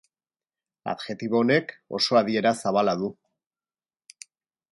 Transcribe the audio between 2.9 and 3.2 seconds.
du.